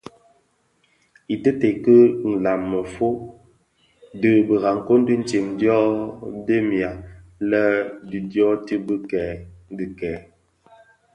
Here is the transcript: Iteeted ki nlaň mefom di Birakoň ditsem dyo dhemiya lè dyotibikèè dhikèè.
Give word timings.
Iteeted 1.33 1.75
ki 1.85 1.97
nlaň 2.31 2.61
mefom 2.71 3.15
di 4.19 4.31
Birakoň 4.47 4.99
ditsem 5.07 5.45
dyo 5.59 5.79
dhemiya 6.45 6.91
lè 7.49 7.63
dyotibikèè 8.31 9.27
dhikèè. 9.77 10.17